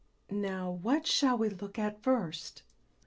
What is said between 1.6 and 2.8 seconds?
at first?"